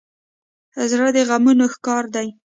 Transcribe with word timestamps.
زړه 0.89 1.07
د 1.15 1.17
غمونو 1.27 1.65
ښکار 1.73 2.03
دی. 2.15 2.27